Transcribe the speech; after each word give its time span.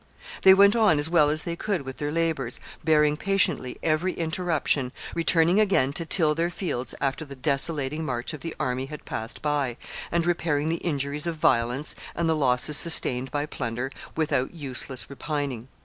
They 0.41 0.55
went 0.55 0.75
on 0.75 0.97
as 0.97 1.11
well 1.11 1.29
as 1.29 1.43
they 1.43 1.55
could 1.55 1.83
with 1.83 1.97
their 1.97 2.11
labors, 2.11 2.59
bearing 2.83 3.17
patiently 3.17 3.77
every 3.83 4.13
interruption, 4.13 4.91
returning 5.13 5.59
again 5.59 5.93
to 5.93 6.07
till 6.07 6.33
their 6.33 6.49
fields 6.49 6.95
after 6.99 7.23
the 7.23 7.35
desolating 7.35 8.03
march 8.03 8.33
of 8.33 8.41
the 8.41 8.55
army 8.59 8.87
had 8.87 9.05
passed 9.05 9.41
away, 9.45 9.77
and 10.11 10.25
repairing 10.25 10.69
the 10.69 10.77
injuries 10.77 11.27
of 11.27 11.35
violence, 11.35 11.93
and 12.15 12.27
the 12.27 12.35
losses 12.35 12.77
sustained 12.77 13.29
by 13.29 13.45
plunder, 13.45 13.91
without 14.15 14.55
useless 14.55 15.07
repining. 15.07 15.67